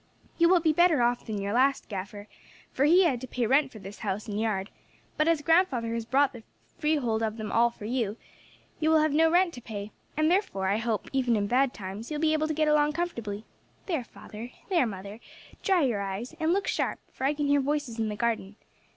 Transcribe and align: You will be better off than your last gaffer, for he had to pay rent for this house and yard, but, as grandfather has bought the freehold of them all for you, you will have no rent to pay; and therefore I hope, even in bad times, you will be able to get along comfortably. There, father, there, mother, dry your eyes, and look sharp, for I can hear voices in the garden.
You 0.39 0.49
will 0.49 0.61
be 0.61 0.73
better 0.73 1.03
off 1.03 1.23
than 1.27 1.39
your 1.39 1.53
last 1.53 1.87
gaffer, 1.87 2.27
for 2.71 2.85
he 2.85 3.03
had 3.03 3.21
to 3.21 3.27
pay 3.27 3.45
rent 3.45 3.71
for 3.71 3.77
this 3.77 3.99
house 3.99 4.27
and 4.27 4.41
yard, 4.41 4.71
but, 5.15 5.27
as 5.27 5.43
grandfather 5.43 5.93
has 5.93 6.05
bought 6.05 6.33
the 6.33 6.41
freehold 6.79 7.21
of 7.21 7.37
them 7.37 7.51
all 7.51 7.69
for 7.69 7.85
you, 7.85 8.17
you 8.79 8.89
will 8.89 8.97
have 9.03 9.13
no 9.13 9.29
rent 9.29 9.53
to 9.53 9.61
pay; 9.61 9.91
and 10.17 10.31
therefore 10.31 10.67
I 10.69 10.77
hope, 10.77 11.07
even 11.13 11.35
in 11.35 11.45
bad 11.45 11.71
times, 11.71 12.09
you 12.09 12.15
will 12.15 12.21
be 12.21 12.33
able 12.33 12.47
to 12.47 12.55
get 12.55 12.67
along 12.67 12.93
comfortably. 12.93 13.45
There, 13.85 14.03
father, 14.03 14.49
there, 14.69 14.87
mother, 14.87 15.19
dry 15.61 15.83
your 15.83 16.01
eyes, 16.01 16.33
and 16.39 16.51
look 16.51 16.65
sharp, 16.65 16.99
for 17.13 17.25
I 17.25 17.35
can 17.35 17.45
hear 17.45 17.61
voices 17.61 17.99
in 17.99 18.09
the 18.09 18.15
garden. 18.15 18.55